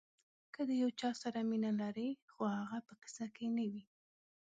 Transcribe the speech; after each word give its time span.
که 0.53 0.61
د 0.69 0.71
یو 0.81 0.89
چا 0.99 1.09
سره 1.21 1.39
مینه 1.49 1.71
لرئ 1.81 2.09
خو 2.31 2.41
هغه 2.57 2.79
په 2.87 2.93
قصه 3.01 3.25
کې 3.35 3.45
نه 3.57 3.65
وي. 3.71 3.83